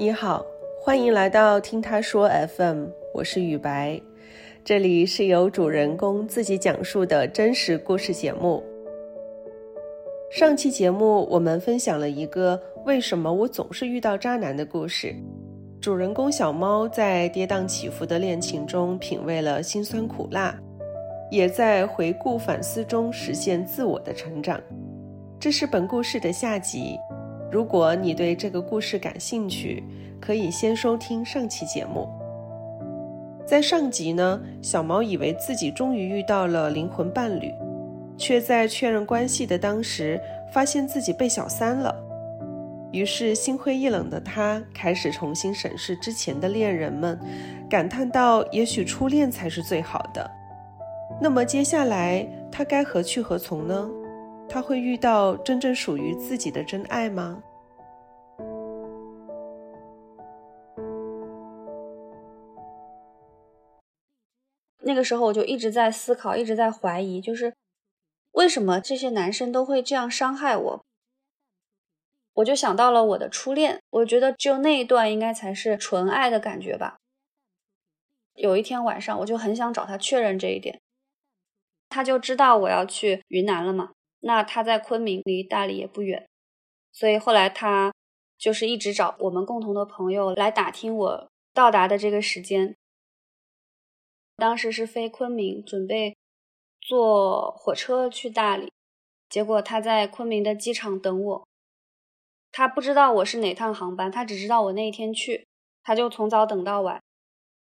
[0.00, 0.46] 你好，
[0.80, 4.00] 欢迎来到听他说 FM，我是雨白，
[4.64, 8.62] 这里是由主人公自己讲述的真实故事节目。
[10.30, 15.12] 上期节目我们分享了一个为什么我总是遇到渣男的故事，
[15.80, 20.56] 主人公小猫在跌宕起伏的恋情中品味了辛酸苦辣，
[21.28, 24.60] 也在回顾反思中实现自我的成长。
[25.40, 26.96] 这是本故事的下集。
[27.50, 29.82] 如果你对这个故事感兴趣，
[30.20, 32.08] 可以先收听上期节目。
[33.46, 37.50] 在上集呢，小毛以为自己终于遇到了灵魂伴侣，
[38.18, 40.20] 却在确认关系的当时，
[40.52, 41.94] 发现自己被小三了。
[42.92, 47.18] 于是心灰意冷的他开始重新审视之前的恋人们，
[47.68, 50.30] 感叹道：“也许初恋才是最好的。”
[51.20, 53.88] 那么接下来他该何去何从呢？
[54.48, 57.42] 他会遇到真正属于自己的真爱吗？
[64.80, 67.54] 那个时候我就一直在思考，一直在怀疑，就是
[68.32, 70.84] 为什么这些男生都会这样伤害我？
[72.34, 76.96] 我就想到了我的初恋，我觉得只有那一段应该才是纯爱的感觉吧。
[78.32, 80.80] 有一天晚上，我就很想找他确认这一点，
[81.90, 83.92] 他就知道我要去云南了嘛。
[84.20, 86.28] 那他在昆明，离大理也不远，
[86.92, 87.92] 所以后来他
[88.36, 92.74] 就是一直找我们共同的朋友来打听我到达的这个时间。
[94.36, 96.16] 当时是飞昆明，准备
[96.80, 98.72] 坐火车去大理，
[99.28, 101.48] 结果他在昆明的机场等我。
[102.50, 105.46] 他不知道我是哪趟航班，他只知道我那一天去，
[105.82, 107.00] 他就从早等到晚，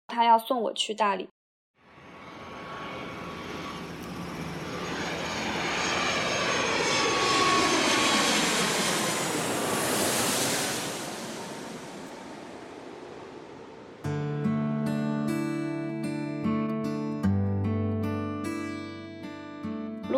[0.07, 1.27] 他要送我去大理。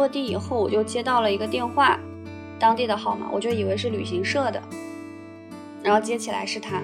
[0.01, 1.99] 落地以后，我就接到了一个电话，
[2.57, 4.59] 当地的号码，我就以为是旅行社的，
[5.83, 6.81] 然后接起来是他，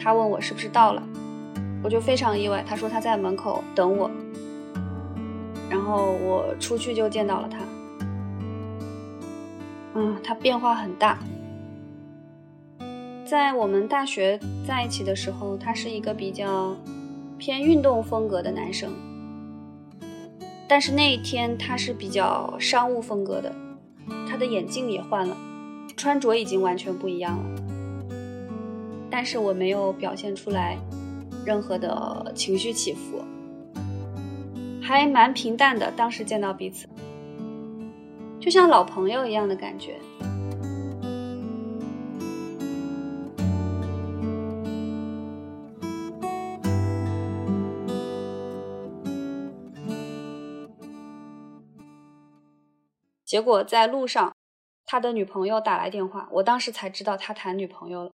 [0.00, 1.00] 他问我是不是到了，
[1.80, 4.10] 我就非常意外，他说他在门口等我，
[5.70, 7.58] 然后我出去就见到了他，
[9.94, 11.16] 嗯，他变化很大，
[13.24, 14.36] 在我们大学
[14.66, 16.74] 在一起的时候，他是一个比较
[17.38, 18.92] 偏运动风格的男生。
[20.74, 23.54] 但是那一天他是比较商务风格的，
[24.26, 25.36] 他的眼镜也换了，
[25.98, 27.62] 穿着已经完全不一样了。
[29.10, 30.78] 但是我没有表现出来
[31.44, 33.20] 任何的情绪起伏，
[34.80, 35.92] 还蛮平淡的。
[35.94, 36.88] 当时见到彼此，
[38.40, 39.98] 就像老朋友一样的感觉。
[53.32, 54.36] 结果在路上，
[54.84, 58.10] 他的女朋友打来电话，我当时才知道他谈女朋友了。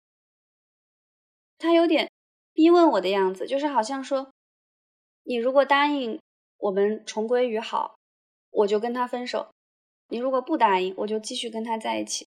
[1.58, 2.10] 他有点
[2.54, 4.32] 逼问我的样子，就是好像说
[5.24, 6.18] ：“你如果答应
[6.56, 7.96] 我们重归于好，
[8.52, 9.50] 我就跟他分手；
[10.08, 12.26] 你如果不答应，我就继续跟他在一起。”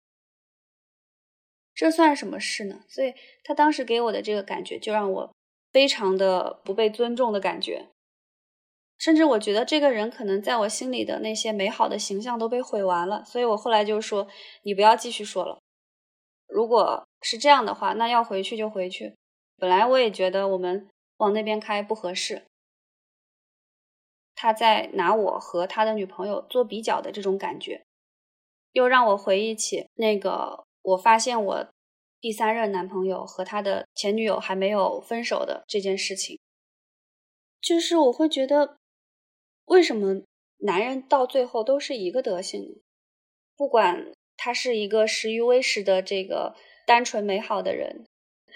[1.74, 2.86] 这算什么事呢？
[2.88, 5.34] 所以他当时给我的这个感觉，就让我
[5.72, 7.88] 非常的不被尊重的感觉。
[8.98, 14.28] 甚至我觉得这个人可能在我心里的那些美好的形象都被毁完了，所以我后来就说
[14.64, 15.60] ：“你不要继续说了。
[16.48, 19.14] 如果是这样的话，那要回去就回去。
[19.58, 22.44] 本来我也觉得我们往那边开不合适。
[24.34, 27.84] 他在拿我和他的女朋友做比较的这种感觉，
[28.72, 31.68] 又让我回忆起那个我发现我
[32.22, 36.40] 第三任男朋友和他的前女友还没有分手的这件事情，
[37.60, 38.78] 就是我会觉得。”
[39.66, 40.22] 为什么
[40.58, 42.82] 男人到最后都是一个德行呢？
[43.58, 46.56] 不管他是一个食于微时的这个
[46.86, 48.06] 单纯美好的人，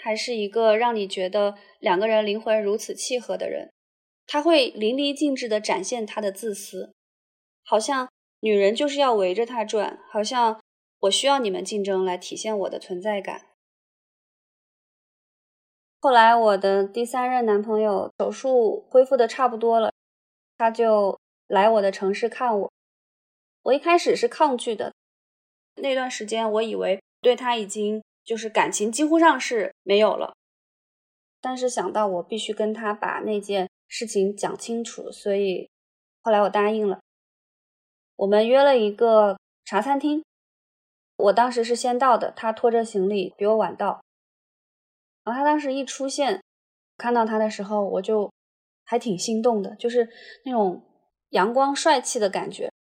[0.03, 3.71] 还是一个让你觉得两个人灵魂如此契合的人，
[4.27, 6.93] 他会淋漓尽致地展现他的自私，
[7.63, 8.09] 好像
[8.41, 10.61] 女人就是要围着他转，好像
[11.01, 13.47] 我需要你们竞争来体现我的存在感。
[16.01, 19.91] 后来我的第三任男朋友手术恢复的差不多了。
[20.59, 21.17] 他就
[21.47, 22.71] 来我的城市看我，
[23.63, 24.93] 我一开始是抗拒的。
[25.75, 30.35] 那段时间，我以为对他已经就是感情几乎上是没有了。
[31.39, 35.69] 但是想到我必须跟他把那件事情讲清楚，所以
[36.21, 36.99] 后来我答应了。
[38.17, 40.25] 我们约了一个茶餐厅，
[41.15, 44.03] 我当时是先到的，他拖着行李比我晚到。
[45.23, 46.43] 然后他当时一出现，
[46.97, 48.29] 看到他的时候，我就
[48.89, 50.09] 还挺心动的，就是
[50.45, 50.81] 那种
[51.29, 52.71] 阳光帅气的感觉，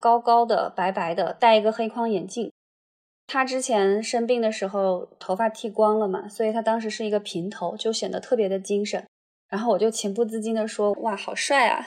[0.00, 2.50] 高高的、白白的，戴一个黑框眼镜。
[3.28, 9.06] 他之前生病的时候头发剃光了嘛，所以他当时是一个平头，就显得特别的精神。
[9.48, 11.86] 然后我就情不自禁的说：“哇，好帅啊！”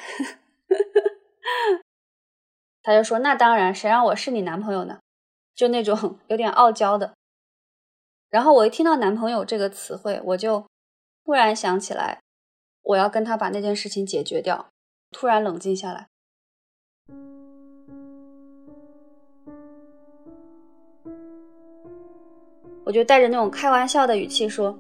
[2.82, 5.00] 他就说：“那当然，谁让我是你男朋友呢？”
[5.54, 7.14] 就那种有点傲娇的。
[8.30, 10.66] 然后我一听到“男朋友”这个词汇，我就
[11.26, 12.22] 突然想起来，
[12.86, 14.68] 我要跟他把那件事情解决掉。
[15.12, 16.08] 突然冷静下来，
[22.84, 24.78] 我就带着那种开玩笑的语气说：“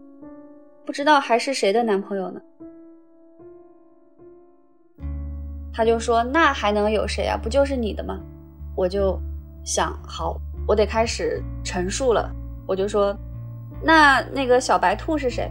[0.86, 2.42] 不知道还是谁的男朋友呢？”
[5.74, 7.40] 他就说：“那还能有谁啊？
[7.42, 8.19] 不就是你的吗？”
[8.78, 9.19] 我就
[9.63, 12.31] 想，好，我得开始陈述了。
[12.68, 13.18] 我就说
[13.81, 15.50] ：“那那个小白兔是谁？”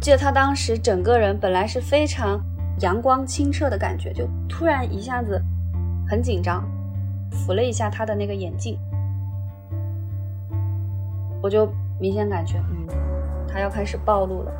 [0.00, 2.40] 记得他当时整个人本来是非常
[2.80, 5.42] 阳光清澈的感觉，就突然一下子
[6.08, 6.64] 很紧张，
[7.32, 8.78] 扶了一下他的那个眼镜，
[11.42, 12.86] 我就明显感觉，嗯，
[13.48, 14.52] 他要开始暴露了。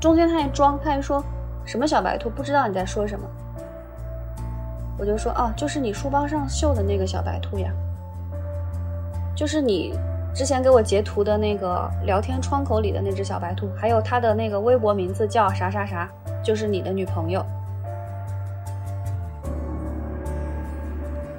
[0.00, 1.22] 中间他还装，他还说
[1.64, 3.24] 什么小白兔，不知道你在说什么。
[4.98, 7.70] 我就说哦，就是你书包上绣的那个小白兔呀，
[9.36, 9.96] 就是你
[10.34, 16.08] 之前给我截图的那个聊天窗口里的那只小白兔，还有他的那个微博名字叫啥啥啥，
[16.42, 17.44] 就是你的女朋友。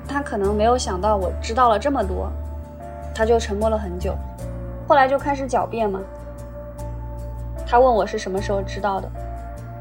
[0.07, 2.31] 他可能没有想到我知道了这么多，
[3.15, 4.15] 他就沉默了很久，
[4.87, 5.99] 后来就开始狡辩嘛。
[7.65, 9.09] 他问我是什么时候知道的，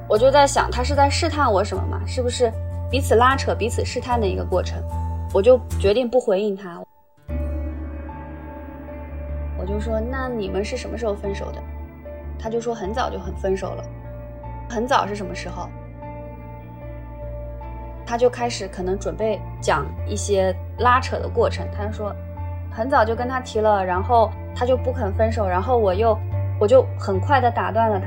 [0.08, 2.00] 我就在想，他是在试探我什么嘛？
[2.06, 2.50] 是不是
[2.90, 4.82] 彼此拉扯、彼此试探的一个过程？
[5.34, 6.82] 我就决定不回应他。
[9.72, 11.62] 就说，那你们是什么时候分手的？
[12.38, 13.84] 他就说很早就很分手了。
[14.68, 15.68] 很早是什么时候？
[18.04, 21.66] 他就开始可能准备讲一些拉扯的过程。
[21.76, 22.14] 他就说，
[22.70, 26.16] 很早就跟他提了，然后他就不肯分手，然后我又。
[26.60, 28.06] 我就很快的打断了他，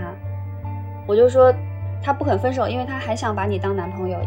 [1.05, 1.53] 我就说
[2.01, 4.17] 他不肯分手，因为他还想把你当男朋友，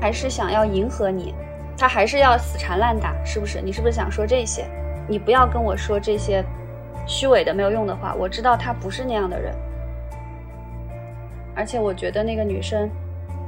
[0.00, 1.34] 还是想要迎合你，
[1.76, 3.60] 他还是要死缠烂打，是不是？
[3.60, 4.64] 你是不是想说这些？
[5.08, 6.44] 你不要跟我说这些
[7.06, 8.14] 虚伪的、没有用的话。
[8.14, 9.54] 我知道他不是那样的人，
[11.54, 12.88] 而且我觉得那个女生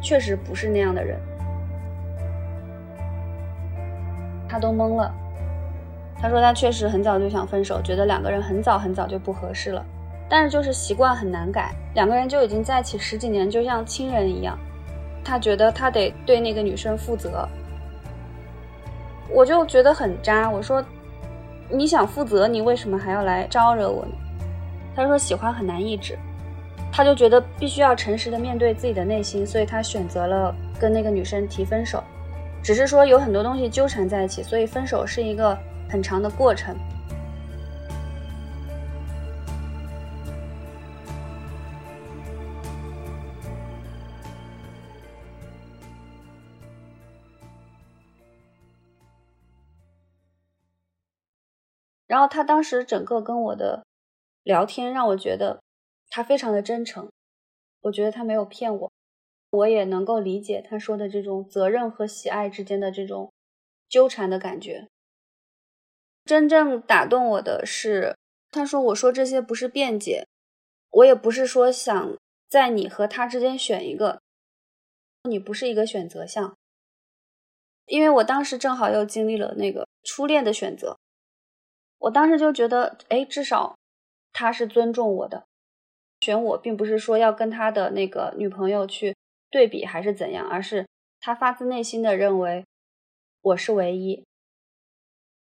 [0.00, 1.18] 确实不是那样的人。
[4.48, 5.12] 他都懵了，
[6.20, 9.84] 他说他确实很早就想分手，觉得两个人很早很早就不合适了。
[10.28, 14.58] 但是就是习惯很难改，两个人就已经在一起十几年，就像亲人一样。
[15.24, 17.48] 他觉得他得对那个女生负责，
[19.28, 20.48] 我就觉得很渣。
[20.48, 20.82] 我说，
[21.68, 24.12] 你想负责，你为什么还要来招惹我呢？
[24.94, 26.18] 他说喜欢很难抑制，
[26.92, 32.02] 他就觉得必须要诚实的面对自己的内心，所以他选择了跟那个女生提分手。
[32.62, 35.56] 只是说有很多东西纠缠在一起，所以分手是一个
[35.88, 36.74] 很长的过程。
[52.16, 53.84] 然后他当时整个跟我的
[54.42, 55.62] 聊天让我觉得
[56.08, 57.12] 他非常的真诚，
[57.82, 58.90] 我觉得他没有骗我，
[59.50, 63.34] 我也能够理解他说的这种责任和喜爱之间的这种
[63.86, 64.88] 纠缠的感觉。
[66.24, 68.16] 真正打动我的是，
[68.50, 70.26] 他说我说这些不是辩解，
[70.92, 72.16] 我也不是说想
[72.48, 74.22] 在你和他之间选一个，
[75.24, 76.56] 你不是一个选择项，
[77.84, 80.96] 因为我当时正好又经历了那个初恋的选择。
[81.98, 83.76] 我当时就觉得，哎，至少
[84.32, 85.46] 他是尊重我的，
[86.20, 89.16] 选我并不是说要跟他的那个女朋友去
[89.50, 90.86] 对比还是怎样，而是
[91.20, 92.64] 他发自内心的认为
[93.40, 94.24] 我是唯一。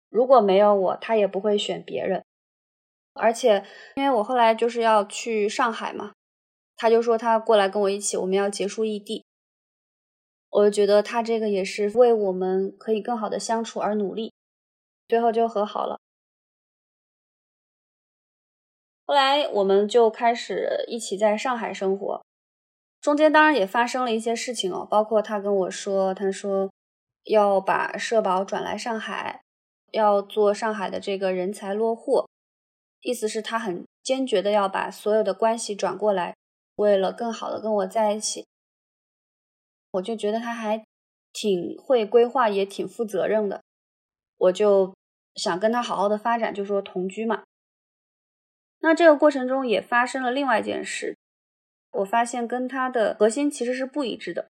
[0.09, 2.23] 如果没有我，他也不会选别人。
[3.13, 6.13] 而且，因为我后来就是要去上海嘛，
[6.75, 9.25] 他就说他过来跟我一起，我们要结束异地。
[10.49, 14.33] 我就觉得他这个也是为我们可以更好的相处而努力，
[15.07, 15.99] 最后就和好了。
[19.05, 22.23] 后来我们就开始一起在上海生活，
[22.99, 26.71] 中间当然也发生了一些事情哦，包括他跟我说，他说
[27.25, 29.41] 要把社保转来上海，
[29.91, 32.27] 要做上海的这个人才落户，
[33.01, 36.35] 意思是他很坚决的要把所有的关系转过来，
[36.77, 38.45] 为了更好的跟我在一起。
[39.91, 40.83] 我就觉得他还
[41.31, 43.61] 挺会规划，也挺负责任的，
[44.37, 44.93] 我就
[45.35, 47.43] 想跟他好好的发展，就说同居嘛。
[48.79, 51.17] 那这个过程中也发生了另外一件事，
[51.91, 54.47] 我发现跟他的核心其实是不一致的。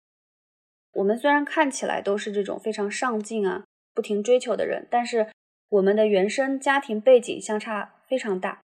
[0.95, 3.65] 我们虽然看起来都是这种非常上进啊、
[3.95, 5.29] 不停追求的人，但是
[5.71, 8.61] 我们的原生家庭背景相差非常大。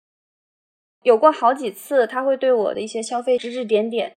[1.04, 4.16] 有过好几次，他会对我的一些消费指指点点，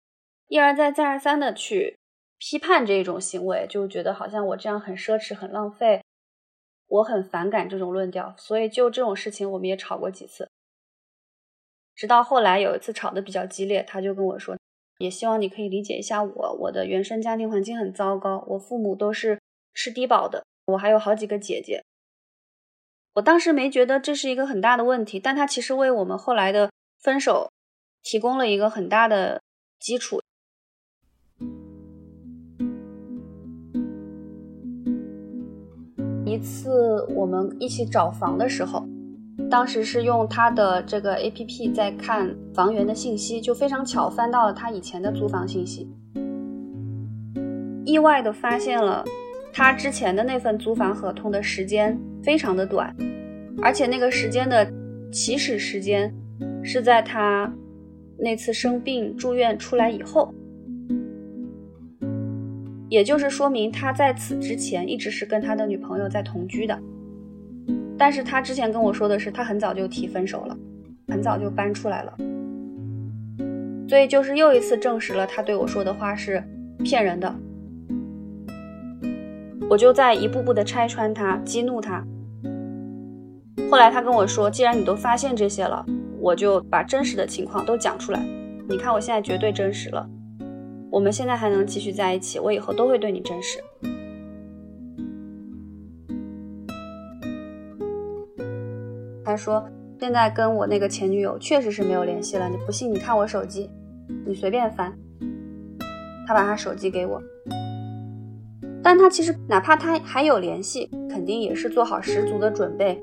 [0.46, 1.96] 一而再、再而三的去
[2.38, 6.04] 批判这种行为，就觉得好像我这样很奢侈、很浪费，
[6.86, 8.32] 我很反感这种论调。
[8.38, 10.48] 所以就这种事情，我们也吵过几次。
[11.96, 14.56] 直到后来有一次吵得比较激烈，他就跟我说，
[14.98, 19.40] 也希望你可以理解一下我，我的原生家庭环境很糟糕，我父母都是
[19.74, 21.82] 吃低保的，我还有好几个姐姐。
[23.14, 26.70] 我当时没觉得这是一个很大的问题，但他其实为我们后来的。
[26.98, 27.52] 分手
[28.02, 29.40] 提供了一个很大的
[29.78, 30.18] 基础。
[36.24, 38.84] 一次我们一起找房的时候，
[39.50, 45.88] 当时是用他的这个 A P P 在看房源的信息，就非常巧翻到了他以前的租房信息，
[47.84, 49.04] 意外的发现了
[49.52, 52.94] 他之前的那份租房合同的时间非常的短，
[53.62, 54.70] 而且那个时间的
[55.10, 56.12] 起始时间。
[56.62, 57.50] 是在他
[58.18, 60.34] 那次生病住院出来以后，
[62.88, 66.76] 也就是说明他在此之前一直是跟他的女朋友在同居的。
[67.98, 70.56] 但是他之前跟我说的是，他很早就提分手了，
[71.08, 72.14] 很早就搬出来了。
[73.88, 76.42] 所以就是又一次证实了他对我说的话是
[76.84, 77.34] 骗人的。
[79.68, 82.04] 我就在一步步的拆穿他，激怒他。
[83.70, 85.84] 后来他跟我说，既然你都发现这些了。
[86.18, 88.20] 我就把真实的情况都讲出来，
[88.68, 90.08] 你看我现在绝对真实了，
[90.90, 93.60] 我们现在还能继续在一起，我以后都会对你真实。
[99.36, 99.68] 说
[100.00, 103.70] 现在跟我那个前女友确实是没有联系了，你不信你看我手机，
[104.26, 104.92] 你随便翻。
[106.26, 107.22] 他把他手机给我，
[108.82, 113.00] 但他其实哪怕他还有联系，肯定也是做好十足的准备。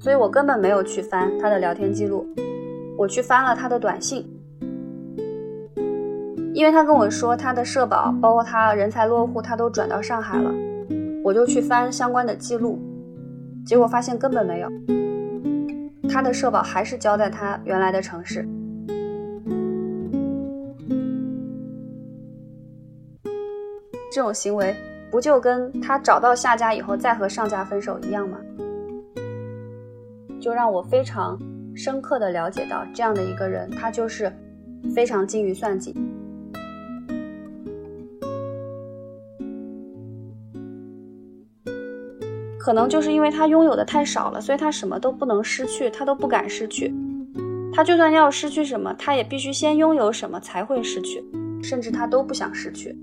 [0.00, 2.26] 所以我根本没有去翻他的聊天记录，
[2.98, 4.28] 我去翻了他的短信，
[6.52, 10.52] 因为他跟我说他的社保，包括他人才落户，他都转到上海了，
[11.22, 12.80] 我就去翻相关的记录，
[13.64, 14.68] 结果发现根本没有，
[16.08, 18.46] 他的社保还是交在他原来的城市。
[24.14, 24.76] 这种行为
[25.10, 28.38] 不就跟他找到下家以后再和上家分手一样吗？
[30.40, 31.38] 就让我非常
[31.74, 34.30] 深刻的了解到，这样的一个人，他就是
[34.94, 35.94] 非常精于算计。
[42.64, 46.94] 可能就是因为他拥有的太少了，所以他什么都不能失去，他都不敢失去。
[47.74, 51.24] 他就算要失去什么，他也必须先拥有什么才会失去，
[51.60, 52.96] 甚至他都不想失去。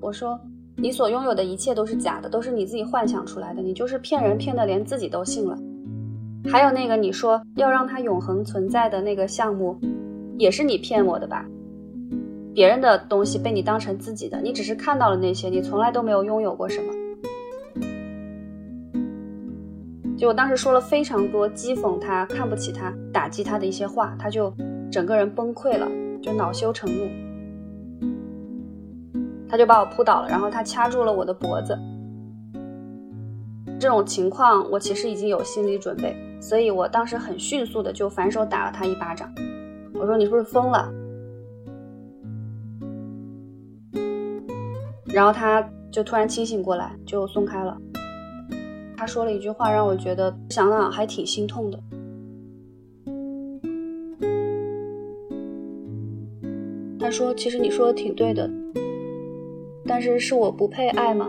[0.00, 0.38] 我说。
[0.76, 3.60] 你所拥有的一切都是假的，都是你自己幻想出来的。
[3.60, 5.58] 你就是骗人，骗的连自己都信了。
[6.50, 9.78] 还有那个你说要让它永恒存在的那个项目，
[10.38, 11.44] 也是你骗我的吧？
[12.54, 16.92] 别人的东西被你当成自己的，你只是看到了那些，你从来都没有拥有过什么。
[20.18, 24.52] 就我当时说了非常多讥讽他、看不起他、打击他的一些话，他就
[24.92, 25.88] 整个人崩溃了，
[26.20, 27.08] 就恼羞成怒。
[29.48, 31.78] 他就把我扑倒了，然后他掐住了我的脖子。
[33.80, 39.32] 这种情况我其实已经有心理准备，所以我当时很迅速的就反手打了他一巴掌。
[39.94, 40.92] 我说：“你是不是疯了？”
[45.12, 47.76] 然后他就突然清醒过来，就松开了。
[48.96, 51.80] 他说了一句话，让我觉得想想还挺心痛的。
[56.98, 58.48] 他说：“其实你说的挺对的。”
[59.86, 61.26] 但是是我不配爱吗？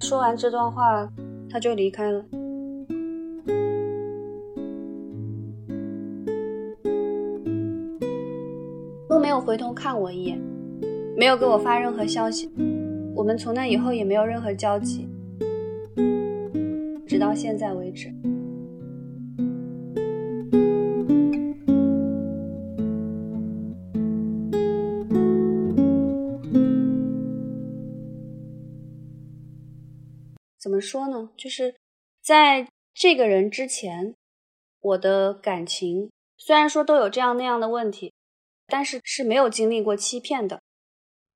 [0.00, 1.08] 说完这段话，
[1.50, 2.24] 他就离开了，
[9.40, 10.40] 回头看我一眼，
[11.16, 12.50] 没有给我发任何消息。
[13.14, 15.08] 我们从那以后也没有任何交集，
[17.06, 18.12] 直到现在为止。
[30.60, 31.30] 怎么说呢？
[31.36, 31.74] 就是
[32.22, 34.14] 在这个人之前，
[34.80, 38.12] 我的感情虽然说都有这样那样的问题，
[38.68, 40.60] 但是是没有经历过欺骗的。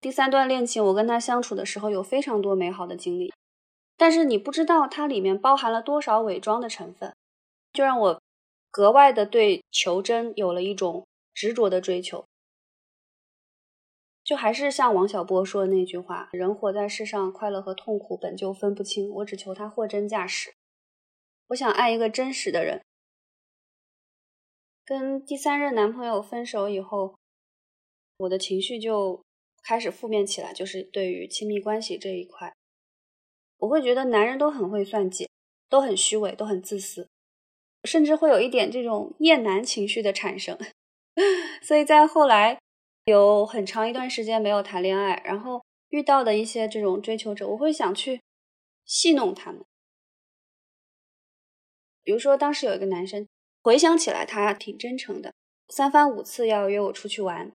[0.01, 3.33] 第三段恋情，我跟他相处的时候有非常多美好的经历，
[3.97, 7.15] 但是你不知道它里面包含了多少伪装的成分，
[7.73, 8.23] 就让我
[8.71, 12.25] 格外的对求真有了一种执着的追求。
[14.25, 20.53] 就还是像王小波说的那句话：“人活在世上，快乐和痛苦本就分不清，我只求他货真价实。”
[21.49, 22.83] 我想爱一个真实的人。
[24.85, 27.17] 跟第三任男朋友分手以后，
[28.19, 29.23] 我的情绪就
[29.63, 32.55] 开始负面起来，就是对于亲密关系这一块，
[33.59, 35.29] 我会觉得男人都很会算计，
[35.69, 37.09] 都很虚伪，都很自私，
[37.85, 40.59] 甚至会有一点这种厌男情绪的产生。
[41.63, 42.59] 所以在后来。
[43.07, 48.23] 有很长一段时间没有谈恋爱，然后遇到的一些这种追求者，我会想去
[48.85, 49.65] 戏弄他们。
[52.05, 53.27] 比如说，当时有一个男生，
[53.61, 55.35] 回想起来他挺真诚的，
[55.69, 57.51] 三番五次要约我出去玩，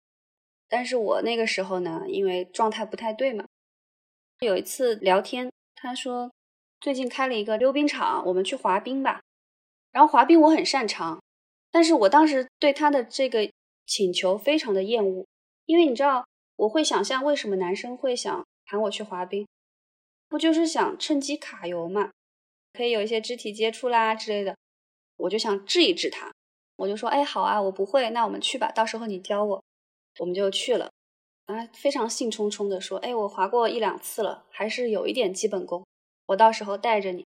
[0.76, 3.44] 但是我那个时候呢，因为状态不太对嘛。
[4.40, 6.32] 有一次聊天，他说
[6.80, 9.20] 最近开了一个溜冰场，我们去滑冰吧。
[9.92, 11.22] 然后滑冰我很擅长，
[11.70, 13.48] 但是我当时对他的这个
[13.86, 15.24] 请求非常的厌恶。
[15.66, 16.26] 因为你知道，
[16.56, 19.46] 我会想象为什么男生会想喊我去滑冰，
[20.28, 22.10] 不就是想趁机卡油嘛？
[22.72, 24.56] 可以有一些肢体接触啦之类的，
[25.18, 26.32] 我就想治一治他，
[26.74, 29.62] 我就说，哎，好啊，我不会，那我们去吧，到时候你教我，
[30.18, 30.90] 我们就去了。
[31.47, 35.85] 啊，非常兴冲冲的说，哎，我滑过一两次了，还是有一点基本功，
[36.28, 37.25] 我到时候带着你。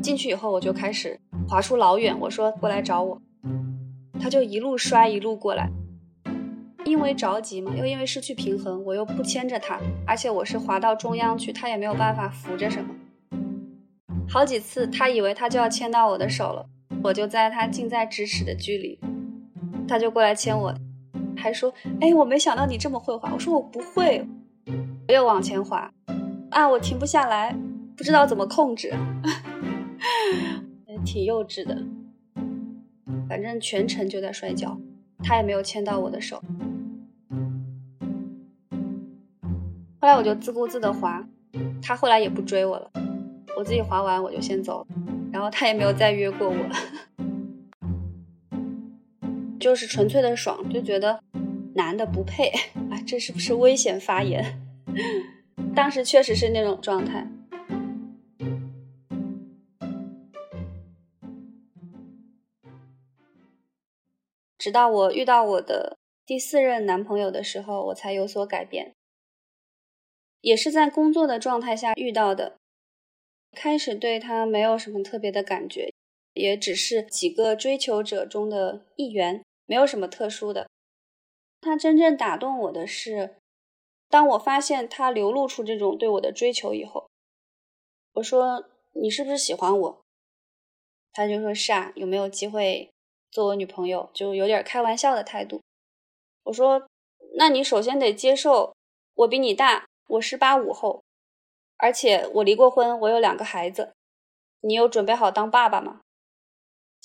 [0.00, 3.20] 进去以后，我就开始滑出老远，我说过来找我。
[4.18, 5.68] 他就一路摔一路过来，
[6.86, 12.94] 因为着急嘛，又因为失去平衡，我又不牵着他，而且我是滑到中央去，他也没有办法扶着什么。
[14.28, 16.66] 好几次，他以为他就要牵到我的手了，
[17.04, 18.98] 我就在他近在咫尺的距离，
[19.88, 20.74] 他就过来牵我，
[21.36, 24.26] 还说：“哎，我没想到你这么会滑。”我说：“我不会。”
[25.08, 25.88] 我又往前滑，
[26.50, 27.56] 啊，我停不下来，
[27.96, 28.92] 不知道怎么控制，
[31.06, 31.80] 挺幼稚的。
[33.28, 34.76] 反正全程就在摔跤，
[35.22, 36.42] 他也没有牵到我的手。
[40.00, 41.24] 后来我就自顾自的滑，
[41.80, 42.90] 他后来也不追我了，
[43.56, 44.86] 我自己滑完我就先走了，
[45.32, 46.56] 然后他也没有再约过我，
[49.58, 51.20] 就是纯粹的爽，就觉得
[51.74, 52.48] 男的不配
[52.90, 54.60] 啊，这是不是危险发言？
[55.74, 57.26] 当时确实是那种状态。
[64.58, 68.94] 直到我遇到我的第四任男朋友的时候，我才有所改变。
[70.40, 72.56] 也是在工作的状态下遇到的，
[73.52, 75.92] 开始对他没有什么特别的感觉，
[76.36, 80.68] 也只是几个追求者中的一员，没有什么特殊的。
[81.60, 83.36] 他真正打动我的是，
[84.08, 87.08] 当我发现他流露出这种对我的追求以后，
[88.12, 90.00] 我说：“你是不是喜欢我？”
[91.12, 92.90] 他就说：“是啊，有没有机会？”
[93.32, 95.60] 做我女朋友就有点开玩笑的态度。
[96.44, 96.86] 我说
[97.36, 98.74] ：“那你首先得接受
[99.14, 101.02] 我比你大，我十八五后，
[101.78, 103.92] 而且我离过婚，我有两个孩子。
[104.60, 106.00] 你有准备好当爸爸吗？”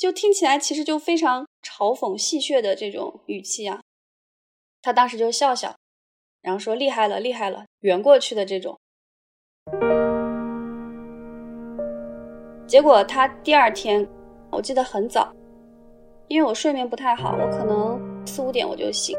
[0.02, 3.82] 就听起来其实就非常嘲讽戏谑的这种语气啊。
[4.82, 5.76] 他当时就笑笑，
[6.42, 8.80] 然后说：“厉害了，厉害了，圆过去的这种。”
[12.66, 14.10] 结果他第二天，
[14.50, 15.32] 我记得很早。
[16.30, 19.16] 因为我睡眠不太好，我可能四五点我就醒。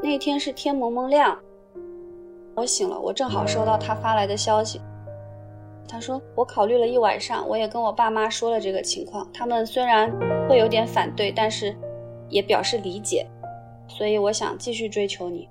[0.00, 1.36] 那天是天蒙蒙亮，
[2.54, 4.80] 我醒了，我正好收到他发来的消息。
[5.92, 10.10] 他说我考虑了一晚上，我也跟我爸妈说了这个情况，他们虽然
[10.48, 11.76] 会有点反对，但是
[12.30, 13.26] 也表示理解，
[13.86, 15.46] 所以我想继续追求你。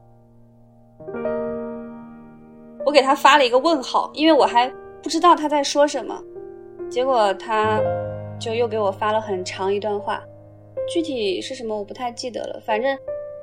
[2.84, 4.68] 我给他发了一个问号，因为我还
[5.04, 6.20] 不知道他在说什么，
[6.90, 7.80] 结果他。
[8.40, 10.20] 就又给我发了很长一段话，
[10.92, 12.60] 具体是什么我不太记得了。
[12.66, 12.98] 反正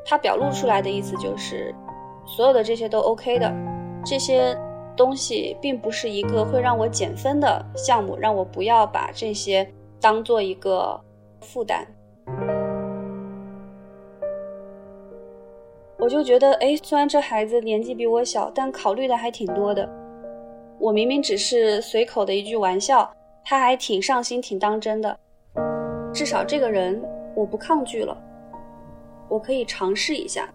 [0.05, 1.73] 他表露出来的意思就是，
[2.27, 3.49] 所有的这些都 OK 的，
[4.05, 4.59] 这些
[4.99, 9.67] 东西并不是一个会让我减分的项目，让我不要把这些
[9.99, 11.01] 当做一个
[11.41, 11.87] 负担。
[15.99, 19.89] 我就觉得，哎，虽然这孩子年纪比我小，但考虑的还挺多的。
[20.79, 23.11] 我明明只是随口的一句玩笑。
[23.51, 25.19] 他还挺上心、挺当真的，
[26.13, 27.03] 至少这个人
[27.35, 28.15] 我不抗拒了，
[29.27, 30.47] 我可以尝试一下。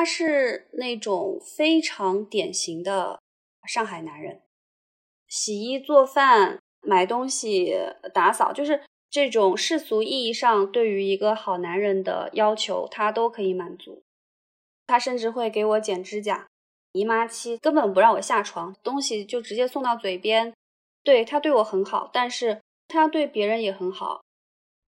[0.00, 3.20] 他是那种非常典型的
[3.68, 4.40] 上海男人，
[5.28, 7.76] 洗衣做饭、买东西、
[8.14, 14.02] 打扫，就是这种世俗意义上对于一个好男人的要求，他都可以满足。
[14.86, 16.48] 他甚至会给我剪指甲，
[16.92, 20.54] 姨妈期根本不让我下床，东西就直接送到嘴边。
[21.04, 24.22] 对他对我很好，但是他对别人也很好。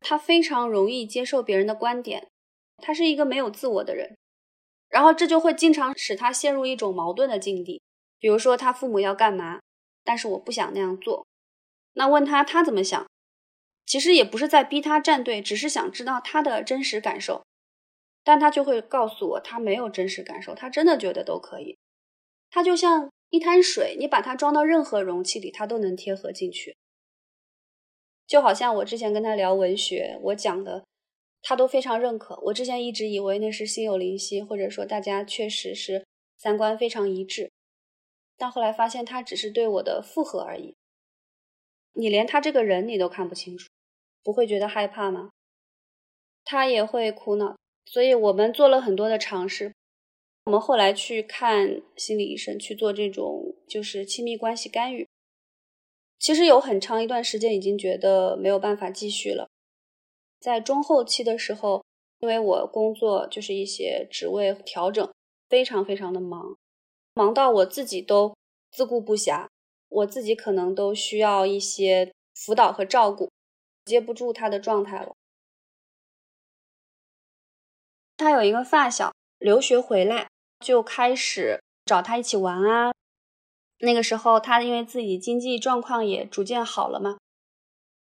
[0.00, 2.28] 他非常容易接受别人的观点，
[2.78, 4.16] 他是一个没有自我的人。
[4.92, 7.80] 然后这就会经常使他陷入一种矛盾的境地，
[8.18, 9.60] 比如说他父母要干嘛，
[10.04, 11.26] 但是我不想那样做。
[11.94, 13.06] 那问他他怎么想，
[13.86, 17.42] 其实也不是在逼他站队，只是想知道他的真实感受。
[18.22, 21.78] 但他就会告诉我，他没有真实感受，他真的觉得都可以。
[22.50, 26.76] 他就像一滩水，你把它装到任何容器里，它都能贴合进去。
[28.26, 30.84] 就好像我之前跟他聊文学，我讲的。
[31.42, 32.40] 他都非常认可。
[32.44, 36.06] 我之前一直以为那是心有灵犀，或者说大家确实是
[36.38, 37.50] 三观非常一致，
[38.36, 40.74] 但后来发现他只是对我的附和而已。
[41.94, 43.68] 你连他这个人你都看不清楚，
[44.22, 45.30] 不会觉得害怕吗？
[46.44, 49.72] 他也会苦恼，所以我们做了很多的尝试。
[50.46, 55.06] 我们后来去看心理医生，去做这种就是亲密关系干预。
[56.18, 59.48] 其实有很长一段时间已经觉得没有办法继续了。
[60.42, 61.84] 在中后期的时候，
[62.18, 65.08] 因为我工作就是一些职位调整，
[65.48, 66.56] 非常非常的忙，
[67.14, 68.34] 忙到我自己都
[68.72, 69.46] 自顾不暇，
[69.88, 73.30] 我自己可能都需要一些辅导和照顾，
[73.84, 75.12] 接不住他的状态了。
[78.16, 80.28] 他有一个发小留学回来，
[80.58, 82.92] 就开始找他一起玩啊。
[83.78, 87.18] 那个时候他因为自己经济状况也逐渐好了嘛，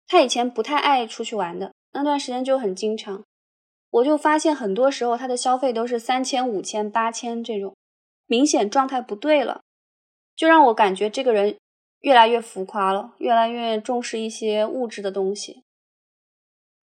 [0.08, 1.74] 他以前不太爱出去玩的。
[1.92, 3.26] 那段时间就很经常，
[3.90, 7.76] 我就发现很多时候他的消费都是三千、五千、八千这种，
[8.28, 9.62] 明显状态不对了，
[10.36, 11.58] 就让我感觉这个人
[12.02, 15.64] 越来越浮夸了，越来越重视一些物质的东西。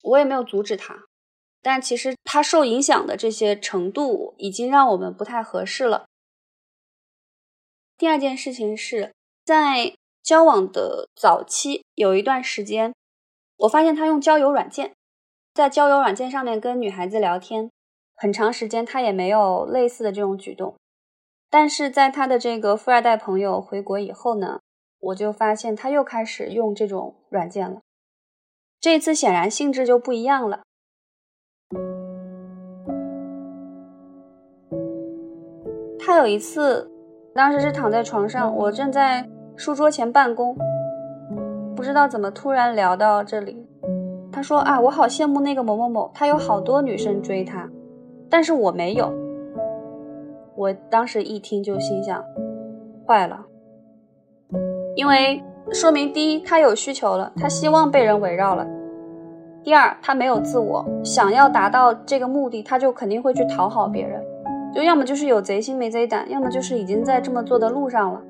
[0.03, 1.05] 我也没有阻止他，
[1.62, 6.07] 但其实他受影响的这些程度已经让我们不太合适了。
[7.97, 9.14] 第二件事情是
[9.45, 12.92] 在交往的早期有一段时间。
[13.59, 14.92] 我发现他用交友软件，
[15.55, 17.71] 在交友软件上面跟女孩子聊天，
[18.14, 20.75] 很长时间他也没有类似的这种举动。
[21.49, 24.61] 但是在他的这个富二代朋友回国以后呢，
[25.01, 27.81] 我就发现他又开始用这种软件了。
[28.79, 30.61] 这次显然性质就不一样了。
[35.99, 36.90] 他有一次，
[37.35, 40.57] 当时是躺在床上，我正在书桌前办公。
[41.77, 43.67] 不知道怎么突然聊到这里，
[44.33, 47.69] 他说啊，我好羡慕那个某某某，他有好多女生追他，
[48.31, 49.12] 但是我没有。
[50.57, 52.25] 我当时一听就心想，
[53.07, 53.45] 坏了，
[54.95, 58.65] 因为说明第一他有需求了，他希望被人围绕了；
[59.62, 64.25] 第二他没有自我，想要达到这个目的，他就肯定会去讨好别人，
[64.75, 68.23] 就要么就是有贼心没贼胆，要么就是已经在这么做的路上了。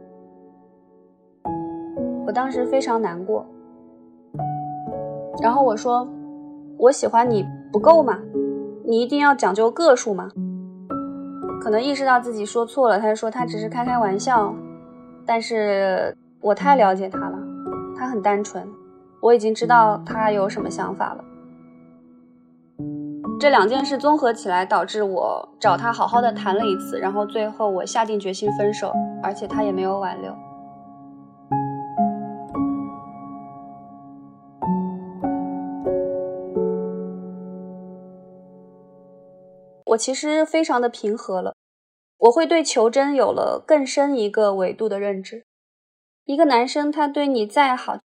[2.27, 3.47] 我当时非常难过，
[5.41, 6.09] 然后我说
[6.77, 8.19] ：“我喜欢你不够吗？
[8.85, 10.29] 你一定要讲究个数吗？”
[11.63, 14.53] 可能意识到自己说错了，他就说他只是开开玩笑。
[15.25, 17.39] 但是我太了解他了，
[17.97, 18.69] 他很单纯，
[19.21, 21.25] 我已经知道他有什么想法了。
[23.39, 30.33] 这两件事综合起来，导致我找他好好的谈了一次，然后最后我下定决心分手，而且他也没有挽留。
[39.97, 41.55] 其实非常的平和了，
[42.19, 45.45] 我会对求真有了更深一个维度的认知。
[46.25, 48.01] 一个男生他对你再好，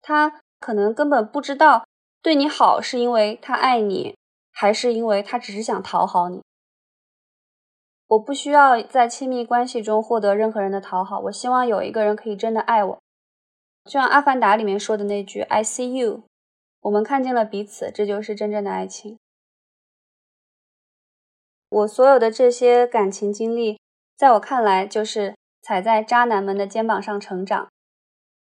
[0.00, 1.86] 他可能根本不知道
[2.20, 4.16] 对你好是因为他爱你，
[4.50, 6.42] 还是因为他只是想讨好你。
[8.08, 12.98] 我不需要在亲密关系中获得任何人的讨好，我希望有一个人可以真的爱我，
[13.84, 16.24] 就像《阿凡达》里面说的那句 “I see you”，
[16.80, 19.18] 我们看见了彼此，这就是真正的爱情。
[21.72, 23.80] 我所有的这些感情经历，
[24.14, 27.66] 在我看来就是踩在渣男们的肩膀上成长。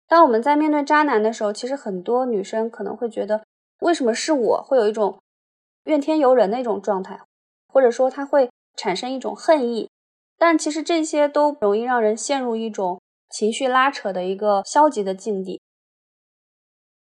[0.09, 3.45] 当我们在面对渣男的时候，其实很多女生可能会觉得，
[3.79, 4.61] 为什么是我？
[4.61, 5.17] 会有一种
[5.85, 7.21] 怨天尤人的一种状态，
[7.69, 9.89] 或者说他会产生一种恨意。
[10.37, 15.61] 但其实这些都容易让人陷入一种情绪拉扯的一个消极的境地。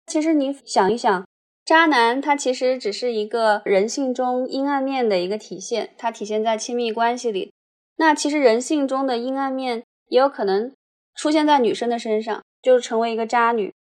[0.08, 1.27] 其实你想一想。
[1.68, 7.52] 渣男他其实只是一个人性中阴暗面的一个体现，它体现在亲密关系里，
[7.98, 10.74] 那其实人性中的阴暗面也有可能
[11.14, 13.74] 出现在女生的身上，就是成为一个渣女。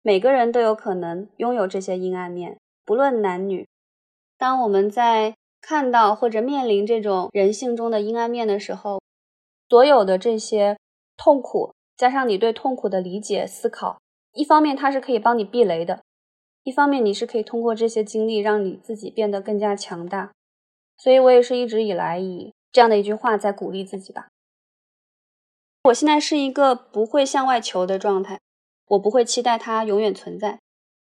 [0.00, 3.68] 每个人都有可能拥有这些阴暗面，不论男女。
[4.38, 9.02] 当我们在看到或者面临这种人性中的阴暗面的时候，
[9.68, 10.78] 所有的这些
[11.14, 13.98] 痛苦，加上你对痛苦的理解、思考，
[14.32, 16.00] 一方面它是可以帮你避雷的，
[16.68, 20.32] 一方面你是可以通过这些经历让你自己变得更加强大。
[20.98, 24.28] 所以我也是一直以来以这样的一句话在鼓励自己吧。
[25.84, 28.38] 我现在是一个不会向外求的状态，
[28.88, 30.58] 我不会期待它永远存在。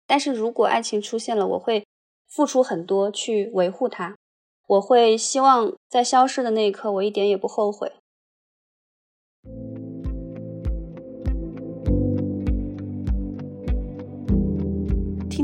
[0.07, 1.85] 但是如果爱情出现了，我会
[2.29, 4.15] 付出很多去维护它，
[4.67, 7.91] 我会希望在消失的那一刻，我一点也不后悔。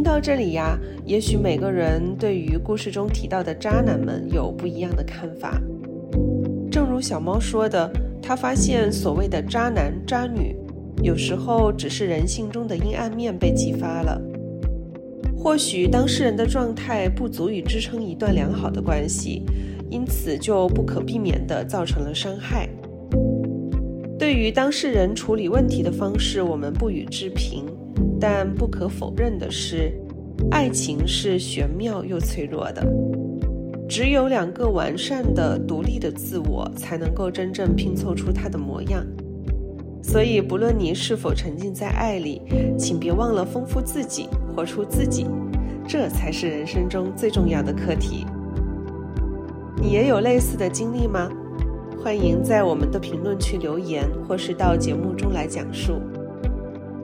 [0.08, 5.62] 到这里呀，也许每个人对于故事中提到的渣男们有不一样的看法。
[6.72, 7.92] 正如小猫说的，
[8.22, 10.56] 他发现所谓的渣男渣女，
[11.04, 14.20] 有时候只是人性中的阴暗面被激发了。
[15.38, 19.44] 或许当事人的状态不足以支撑一段良好的关系，
[19.90, 22.70] 因此就不可避免地造成了伤害。
[24.18, 27.66] 对于当事人处理问题的方式，我们不予置评。
[28.20, 29.94] 但不可否认的是，
[30.52, 32.86] 爱情是玄妙又脆弱的。
[33.88, 39.06] 只有两个完善的、独立的自我，才能够真正拼凑出它的模样。
[40.04, 42.42] 所以，不论你是否沉浸在爱里，
[42.78, 45.26] 请别忘了丰富自己，活出自己，
[45.88, 48.26] 这才是人生中最重要的课题。
[49.82, 51.30] 你也有类似的经历吗？
[52.04, 56.02] 欢迎在我们的评论区留言，或是到节目中来讲述。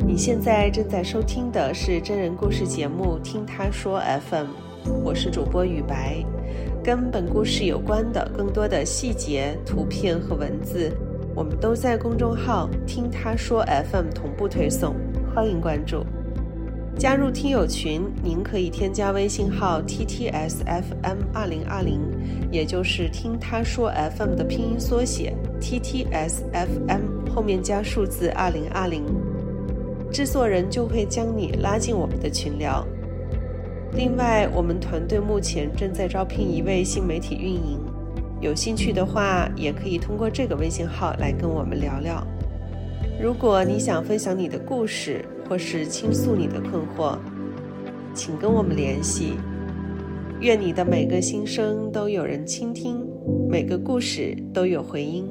[0.06, 4.48] 你现在正在收听的是真人故事节目《听他说 FM》，
[5.02, 6.22] 我是主播雨白。
[6.84, 10.92] 跟本故事有关的更多的细节、图片和文字，
[11.34, 14.94] 我们都在公众号“听他说 FM” 同步推送，
[15.34, 16.06] 欢迎关注。
[16.98, 22.02] 加入听友群，您可以添加微信号 “ttsfm 二零二零”，
[22.52, 27.02] 也就是“听他说 FM” 的拼音缩写 “ttsfm”
[27.34, 29.02] 后面加数字二零二零。
[30.14, 32.86] 制作人就会将你拉进我们的群聊。
[33.96, 37.80] 另外，我们团队目前正在招聘一位新媒体运营，
[38.40, 42.24] 有兴趣的话，也可以通过这个微信号来跟我们聊聊。
[43.20, 47.18] 如果你想分享你的故事，或是倾诉你的困惑，
[48.14, 49.34] 请跟我们联系。
[50.42, 53.04] 愿你的每个心声都有人倾听，
[53.50, 55.28] 每个故事都有回音。